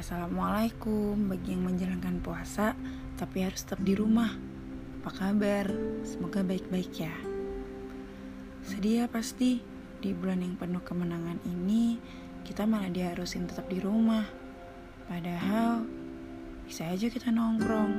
Assalamualaikum 0.00 1.28
bagi 1.28 1.52
yang 1.52 1.68
menjalankan 1.68 2.24
puasa 2.24 2.72
tapi 3.20 3.44
harus 3.44 3.68
tetap 3.68 3.84
di 3.84 3.92
rumah. 3.92 4.32
Apa 5.04 5.12
kabar? 5.12 5.68
Semoga 6.08 6.40
baik-baik 6.40 7.04
ya. 7.04 7.12
Sedih 8.64 9.04
ya 9.04 9.06
pasti 9.12 9.60
di 10.00 10.16
bulan 10.16 10.40
yang 10.40 10.56
penuh 10.56 10.80
kemenangan 10.80 11.44
ini 11.44 12.00
kita 12.48 12.64
malah 12.64 12.88
diharusin 12.88 13.44
tetap 13.44 13.68
di 13.68 13.76
rumah. 13.76 14.24
Padahal 15.04 15.84
bisa 16.64 16.88
aja 16.88 17.12
kita 17.12 17.28
nongkrong, 17.28 17.92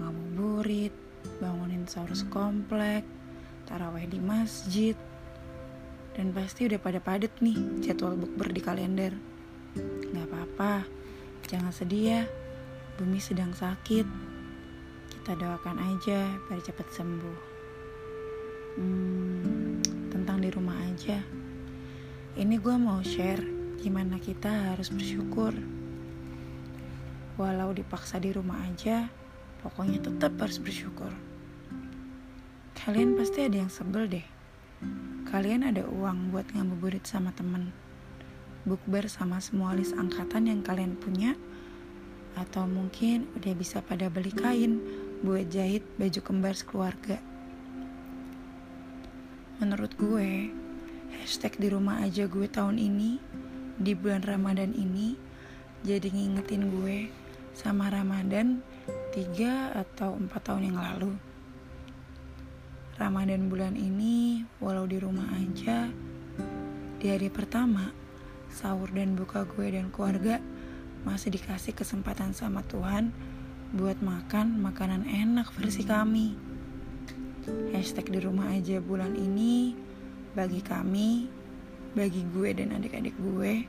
ngabuburit, 0.00 0.96
bangunin 1.36 1.84
sahur 1.84 2.16
sekomplek, 2.16 3.04
taraweh 3.68 4.08
di 4.08 4.24
masjid. 4.24 4.96
Dan 6.16 6.32
pasti 6.32 6.64
udah 6.64 6.80
pada 6.80 6.96
padet 6.96 7.36
nih 7.44 7.84
jadwal 7.84 8.16
bukber 8.16 8.56
di 8.56 8.64
kalender. 8.64 9.12
Gak 10.16 10.32
apa-apa, 10.32 10.96
Jangan 11.46 11.70
sedih 11.70 12.04
ya, 12.10 12.22
bumi 12.98 13.22
sedang 13.22 13.54
sakit. 13.54 14.02
Kita 15.06 15.38
doakan 15.38 15.78
aja 15.78 16.26
biar 16.50 16.58
cepat 16.58 16.90
sembuh. 16.90 17.38
Hmm, 18.74 19.78
tentang 20.10 20.42
di 20.42 20.50
rumah 20.50 20.74
aja. 20.74 21.22
Ini 22.34 22.50
gue 22.58 22.76
mau 22.82 22.98
share 22.98 23.46
gimana 23.78 24.18
kita 24.18 24.74
harus 24.74 24.90
bersyukur. 24.90 25.54
Walau 27.38 27.70
dipaksa 27.70 28.18
di 28.18 28.34
rumah 28.34 28.66
aja, 28.66 29.06
pokoknya 29.62 30.02
tetap 30.02 30.34
harus 30.42 30.58
bersyukur. 30.58 31.14
Kalian 32.74 33.14
pasti 33.14 33.46
ada 33.46 33.62
yang 33.62 33.70
sebel 33.70 34.10
deh. 34.10 34.26
Kalian 35.30 35.62
ada 35.62 35.86
uang 35.86 36.34
buat 36.34 36.50
ngabuburit 36.50 37.06
sama 37.06 37.30
temen 37.38 37.85
bukber 38.66 39.06
sama 39.06 39.38
semua 39.38 39.78
list 39.78 39.94
angkatan 39.94 40.50
yang 40.50 40.60
kalian 40.66 40.98
punya 40.98 41.38
atau 42.36 42.66
mungkin 42.68 43.30
udah 43.38 43.54
bisa 43.56 43.80
pada 43.80 44.10
beli 44.12 44.34
kain 44.34 44.82
buat 45.24 45.48
jahit 45.48 45.86
baju 45.96 46.20
kembar 46.20 46.52
sekeluarga. 46.52 47.16
Menurut 49.56 49.96
gue, 49.96 50.52
hashtag 51.16 51.56
di 51.56 51.72
rumah 51.72 52.04
aja 52.04 52.28
gue 52.28 52.44
tahun 52.44 52.76
ini, 52.76 53.16
di 53.80 53.96
bulan 53.96 54.20
Ramadan 54.20 54.76
ini, 54.76 55.16
jadi 55.80 56.12
ngingetin 56.12 56.68
gue 56.68 57.08
sama 57.56 57.88
Ramadan 57.88 58.60
tiga 59.16 59.72
atau 59.72 60.12
empat 60.12 60.52
tahun 60.52 60.68
yang 60.68 60.76
lalu. 60.76 61.16
Ramadan 63.00 63.48
bulan 63.48 63.80
ini, 63.80 64.44
walau 64.60 64.84
di 64.84 65.00
rumah 65.00 65.24
aja, 65.40 65.88
di 67.00 67.06
hari 67.08 67.32
pertama, 67.32 67.88
sahur 68.56 68.88
dan 68.88 69.12
buka 69.12 69.44
gue 69.44 69.68
dan 69.68 69.92
keluarga 69.92 70.40
masih 71.04 71.28
dikasih 71.36 71.76
kesempatan 71.76 72.32
sama 72.32 72.64
Tuhan 72.64 73.12
buat 73.76 74.00
makan 74.00 74.64
makanan 74.64 75.04
enak 75.04 75.52
versi 75.52 75.84
kami. 75.84 76.32
Hashtag 77.76 78.08
di 78.08 78.24
rumah 78.24 78.48
aja 78.56 78.80
bulan 78.80 79.12
ini 79.12 79.76
bagi 80.32 80.64
kami, 80.64 81.28
bagi 81.92 82.24
gue 82.32 82.56
dan 82.56 82.72
adik-adik 82.72 83.12
gue 83.20 83.68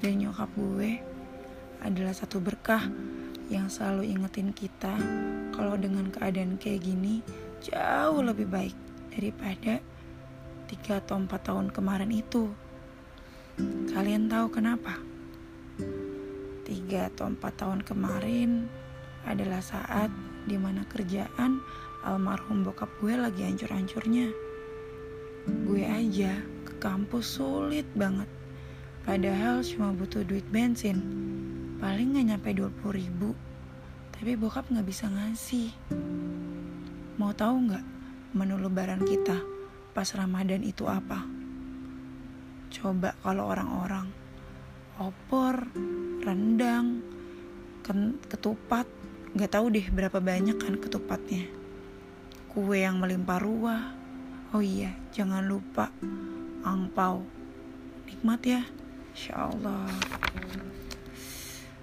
dan 0.00 0.12
nyokap 0.16 0.48
gue 0.56 0.96
adalah 1.84 2.16
satu 2.16 2.40
berkah 2.40 2.88
yang 3.52 3.68
selalu 3.68 4.16
ingetin 4.16 4.50
kita 4.56 4.96
kalau 5.52 5.76
dengan 5.76 6.08
keadaan 6.08 6.56
kayak 6.56 6.82
gini 6.82 7.20
jauh 7.62 8.24
lebih 8.24 8.48
baik 8.48 8.74
daripada 9.12 9.78
tiga 10.66 10.98
atau 10.98 11.20
empat 11.20 11.46
tahun 11.46 11.70
kemarin 11.70 12.10
itu. 12.10 12.65
Kalian 13.56 14.28
tahu 14.28 14.52
kenapa? 14.52 15.00
Tiga 16.68 17.08
atau 17.08 17.32
empat 17.32 17.56
tahun 17.56 17.80
kemarin 17.80 18.68
adalah 19.24 19.64
saat 19.64 20.12
di 20.44 20.60
mana 20.60 20.84
kerjaan 20.84 21.64
almarhum 22.04 22.60
bokap 22.60 22.92
gue 23.00 23.16
lagi 23.16 23.48
hancur-hancurnya. 23.48 24.28
Gue 25.64 25.88
aja 25.88 26.36
ke 26.68 26.76
kampus 26.76 27.40
sulit 27.40 27.88
banget. 27.96 28.28
Padahal 29.08 29.64
cuma 29.64 29.96
butuh 29.96 30.20
duit 30.26 30.44
bensin. 30.52 31.00
Paling 31.80 32.20
gak 32.20 32.26
nyampe 32.36 32.50
20 32.52 32.76
ribu. 32.92 33.32
Tapi 34.12 34.36
bokap 34.36 34.68
gak 34.68 34.84
bisa 34.84 35.08
ngasih. 35.08 35.72
Mau 37.16 37.32
tahu 37.32 37.72
nggak 37.72 37.84
menu 38.36 38.60
lebaran 38.60 39.00
kita 39.00 39.40
pas 39.96 40.12
Ramadan 40.12 40.60
itu 40.60 40.84
apa? 40.84 41.45
Coba 42.76 43.16
kalau 43.24 43.48
orang-orang 43.48 44.12
opor, 45.00 45.64
rendang, 46.20 47.00
ketupat, 48.28 48.84
nggak 49.32 49.48
tahu 49.48 49.72
deh 49.72 49.88
berapa 49.88 50.20
banyak 50.20 50.60
kan 50.60 50.76
ketupatnya. 50.76 51.48
Kue 52.52 52.84
yang 52.84 53.00
melimpah 53.00 53.40
ruah. 53.40 53.96
Oh 54.52 54.60
iya, 54.60 54.92
jangan 55.08 55.48
lupa 55.48 55.88
angpau. 56.68 57.24
Nikmat 58.04 58.40
ya, 58.44 58.60
Insya 59.16 59.48
Allah. 59.48 59.88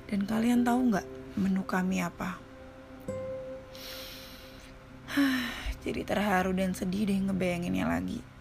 Dan 0.06 0.30
kalian 0.30 0.62
tahu 0.62 0.94
nggak 0.94 1.08
menu 1.42 1.66
kami 1.66 2.06
apa? 2.06 2.38
Jadi 5.84 6.06
terharu 6.06 6.54
dan 6.54 6.78
sedih 6.78 7.10
deh 7.10 7.18
ngebayanginnya 7.18 7.90
lagi. 7.90 8.33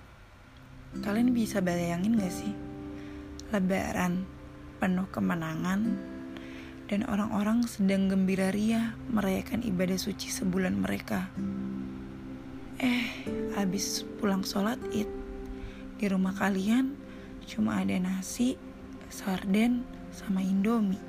Kalian 1.00 1.32
bisa 1.32 1.64
bayangin 1.64 2.20
gak 2.20 2.28
sih? 2.28 2.52
Lebaran 3.48 4.28
penuh 4.76 5.08
kemenangan 5.08 5.88
dan 6.84 7.08
orang-orang 7.08 7.64
sedang 7.64 8.12
gembira 8.12 8.52
ria 8.52 8.92
merayakan 9.08 9.64
ibadah 9.64 9.96
suci 9.96 10.28
sebulan 10.28 10.76
mereka. 10.76 11.32
Eh, 12.76 13.08
habis 13.56 14.04
pulang 14.20 14.44
sholat 14.44 14.76
id, 14.92 15.08
di 15.96 16.06
rumah 16.12 16.36
kalian 16.36 16.92
cuma 17.48 17.80
ada 17.80 17.96
nasi, 17.96 18.60
sarden, 19.08 19.88
sama 20.12 20.44
indomie. 20.44 21.00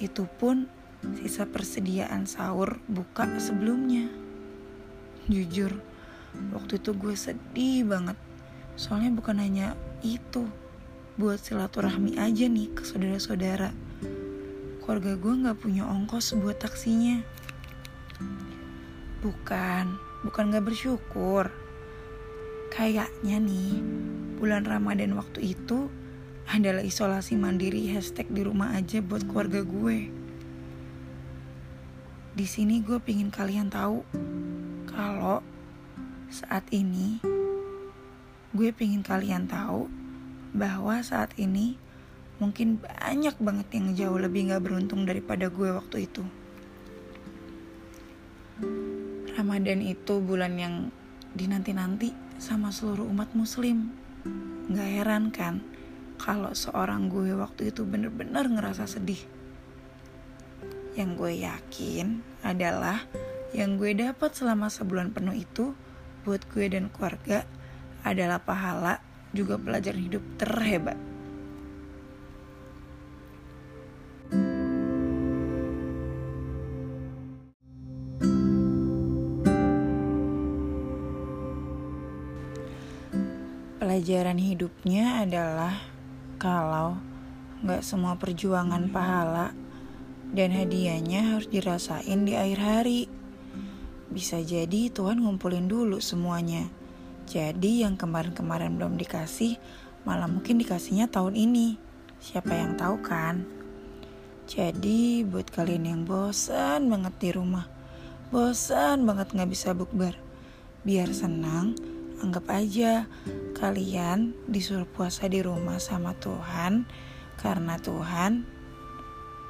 Itu 0.00 0.24
pun 0.24 0.72
sisa 1.20 1.44
persediaan 1.44 2.24
sahur 2.24 2.80
buka 2.88 3.28
sebelumnya. 3.36 4.08
Jujur, 5.28 5.84
waktu 6.56 6.80
itu 6.80 6.96
gue 6.96 7.12
sedih 7.12 7.84
banget 7.84 8.16
Soalnya 8.76 9.08
bukan 9.16 9.40
hanya 9.40 9.72
itu, 10.04 10.44
buat 11.16 11.40
silaturahmi 11.40 12.20
aja 12.20 12.44
nih 12.44 12.68
ke 12.76 12.84
saudara-saudara. 12.84 13.72
Keluarga 14.84 15.16
gue 15.16 15.32
gak 15.48 15.58
punya 15.64 15.88
ongkos 15.88 16.36
buat 16.36 16.60
taksinya. 16.60 17.24
Bukan, 19.24 19.96
bukan 20.28 20.52
gak 20.52 20.68
bersyukur. 20.68 21.48
Kayaknya 22.68 23.40
nih, 23.40 23.80
bulan 24.36 24.68
Ramadan 24.68 25.16
waktu 25.16 25.56
itu 25.56 25.88
adalah 26.52 26.84
isolasi 26.84 27.34
mandiri 27.40 27.88
hashtag 27.90 28.28
di 28.28 28.44
rumah 28.44 28.76
aja 28.76 29.00
buat 29.00 29.24
keluarga 29.24 29.64
gue. 29.64 30.12
Di 32.36 32.44
sini 32.44 32.84
gue 32.84 33.00
pingin 33.00 33.32
kalian 33.32 33.72
tahu 33.72 34.04
kalau 34.92 35.40
saat 36.28 36.68
ini 36.68 37.35
gue 38.56 38.72
pengen 38.72 39.04
kalian 39.04 39.44
tahu 39.44 39.92
bahwa 40.56 41.04
saat 41.04 41.36
ini 41.36 41.76
mungkin 42.40 42.80
banyak 42.80 43.36
banget 43.36 43.68
yang 43.76 43.86
jauh 43.92 44.16
lebih 44.16 44.48
gak 44.48 44.64
beruntung 44.64 45.04
daripada 45.04 45.52
gue 45.52 45.68
waktu 45.72 46.08
itu. 46.08 46.24
Ramadan 49.36 49.84
itu 49.84 50.24
bulan 50.24 50.56
yang 50.56 50.74
dinanti-nanti 51.36 52.16
sama 52.40 52.72
seluruh 52.72 53.04
umat 53.12 53.36
muslim. 53.36 53.92
Gak 54.72 54.90
heran 55.00 55.28
kan 55.28 55.60
kalau 56.16 56.56
seorang 56.56 57.12
gue 57.12 57.36
waktu 57.36 57.68
itu 57.68 57.84
bener-bener 57.84 58.48
ngerasa 58.48 58.88
sedih. 58.88 59.20
Yang 60.96 61.10
gue 61.20 61.32
yakin 61.44 62.06
adalah 62.40 63.04
yang 63.52 63.76
gue 63.76 63.92
dapat 63.92 64.32
selama 64.32 64.72
sebulan 64.72 65.12
penuh 65.12 65.36
itu 65.36 65.76
buat 66.24 66.40
gue 66.48 66.72
dan 66.72 66.88
keluarga 66.88 67.44
adalah 68.06 68.38
pahala 68.38 69.02
juga 69.34 69.58
pelajaran 69.58 69.98
hidup 69.98 70.22
terhebat. 70.38 70.94
Pelajaran 83.82 84.38
hidupnya 84.38 85.26
adalah 85.26 85.74
kalau 86.38 86.94
nggak 87.66 87.82
semua 87.82 88.14
perjuangan 88.14 88.86
pahala 88.94 89.50
dan 90.30 90.54
hadiahnya 90.54 91.34
harus 91.34 91.50
dirasain 91.50 92.22
di 92.22 92.38
akhir 92.38 92.60
hari. 92.62 93.00
Bisa 94.06 94.38
jadi 94.38 94.94
Tuhan 94.94 95.18
ngumpulin 95.26 95.66
dulu 95.66 95.98
semuanya 95.98 96.70
jadi 97.26 97.82
yang 97.82 97.98
kemarin-kemarin 97.98 98.78
belum 98.78 98.94
dikasih, 98.94 99.58
malah 100.06 100.30
mungkin 100.30 100.62
dikasihnya 100.62 101.10
tahun 101.10 101.34
ini. 101.34 101.74
Siapa 102.22 102.54
yang 102.54 102.78
tahu 102.78 103.02
kan? 103.02 103.42
Jadi 104.46 105.26
buat 105.26 105.50
kalian 105.50 105.90
yang 105.90 106.02
bosan 106.06 106.86
banget 106.86 107.14
di 107.18 107.30
rumah, 107.34 107.66
bosan 108.30 109.02
banget 109.02 109.34
nggak 109.34 109.50
bisa 109.50 109.74
bukber, 109.74 110.14
biar 110.86 111.10
senang, 111.10 111.74
anggap 112.22 112.46
aja 112.54 113.10
kalian 113.58 114.32
disuruh 114.46 114.86
puasa 114.86 115.26
di 115.26 115.42
rumah 115.42 115.82
sama 115.82 116.14
Tuhan 116.16 116.86
karena 117.42 117.76
Tuhan 117.82 118.46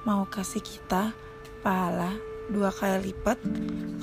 mau 0.08 0.26
kasih 0.26 0.64
kita 0.64 1.14
pahala 1.60 2.14
dua 2.50 2.70
kali 2.70 3.10
lipat 3.10 3.38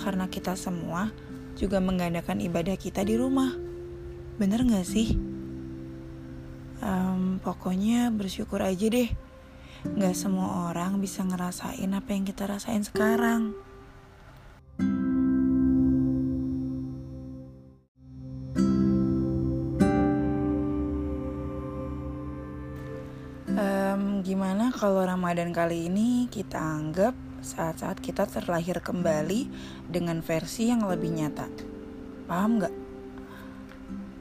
karena 0.04 0.28
kita 0.28 0.56
semua 0.56 1.12
juga 1.54 1.78
menggandakan 1.78 2.42
ibadah 2.42 2.76
kita 2.78 3.06
di 3.06 3.18
rumah. 3.18 3.54
Bener 4.42 4.66
gak 4.66 4.86
sih? 4.86 5.14
Um, 6.84 7.40
pokoknya 7.40 8.10
bersyukur 8.12 8.60
aja 8.60 8.90
deh. 8.90 9.10
Gak 9.84 10.16
semua 10.18 10.72
orang 10.72 11.00
bisa 11.00 11.22
ngerasain 11.24 11.92
apa 11.94 12.10
yang 12.12 12.24
kita 12.26 12.50
rasain 12.50 12.84
sekarang. 12.84 13.54
Um, 23.54 24.26
gimana 24.26 24.74
kalau 24.74 25.06
Ramadan 25.06 25.54
kali 25.54 25.86
ini 25.92 26.26
kita 26.32 26.58
anggap 26.58 27.14
saat-saat 27.44 28.00
kita 28.00 28.24
terlahir 28.26 28.80
kembali 28.80 29.52
dengan 29.92 30.24
versi 30.24 30.72
yang 30.72 30.88
lebih 30.88 31.12
nyata. 31.12 31.46
Paham 32.26 32.64
gak? 32.64 32.76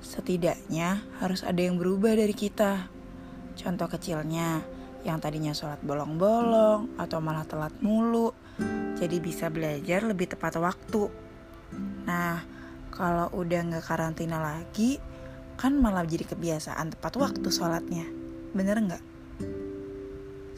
Setidaknya 0.02 1.06
harus 1.22 1.46
ada 1.46 1.62
yang 1.62 1.78
berubah 1.78 2.18
dari 2.18 2.34
kita. 2.34 2.90
Contoh 3.54 3.86
kecilnya, 3.86 4.60
yang 5.06 5.22
tadinya 5.22 5.54
sholat 5.54 5.78
bolong-bolong 5.86 6.98
atau 6.98 7.22
malah 7.22 7.46
telat 7.46 7.74
mulu, 7.78 8.34
jadi 8.98 9.16
bisa 9.22 9.46
belajar 9.48 10.02
lebih 10.02 10.34
tepat 10.34 10.58
waktu. 10.58 11.06
Nah, 12.04 12.42
kalau 12.90 13.30
udah 13.38 13.78
gak 13.78 13.86
karantina 13.86 14.42
lagi, 14.42 14.98
kan 15.54 15.78
malah 15.78 16.02
jadi 16.02 16.26
kebiasaan 16.26 16.98
tepat 16.98 17.14
waktu 17.22 17.48
sholatnya. 17.54 18.06
Bener 18.50 18.82
gak? 18.82 19.04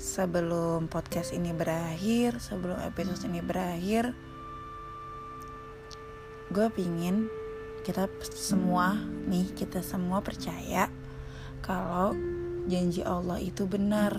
Sebelum 0.04 0.92
podcast 0.92 1.32
ini 1.32 1.56
berakhir, 1.56 2.36
sebelum 2.36 2.76
episode 2.84 3.24
ini 3.24 3.40
berakhir, 3.40 4.12
gue 6.52 6.68
pingin 6.76 7.32
kita 7.88 8.04
semua 8.36 9.00
nih, 9.24 9.48
kita 9.56 9.80
semua 9.80 10.20
percaya 10.20 10.92
kalau 11.64 12.12
janji 12.68 13.00
Allah 13.00 13.40
itu 13.40 13.64
benar. 13.64 14.12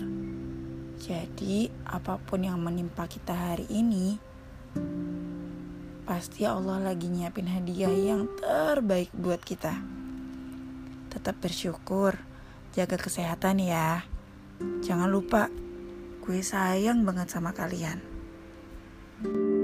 Jadi 0.98 1.70
apa 1.86 2.18
pun 2.18 2.42
yang 2.42 2.58
menimpa 2.58 3.06
kita 3.06 3.30
hari 3.30 3.70
ini, 3.70 4.18
pasti 6.02 6.42
Allah 6.42 6.82
lagi 6.82 7.06
nyiapin 7.06 7.46
hadiah 7.46 7.94
yang 7.94 8.26
terbaik 8.42 9.14
buat 9.14 9.38
kita. 9.38 9.78
Tetap 11.14 11.38
bersyukur, 11.38 12.18
jaga 12.74 12.98
kesehatan 12.98 13.62
ya. 13.62 14.02
Jangan 14.82 15.12
lupa 15.12 15.52
gue 16.26 16.42
sayang 16.42 17.06
banget 17.06 17.30
sama 17.30 17.54
kalian. 17.54 18.02
thank 19.22 19.30
you 19.32 19.55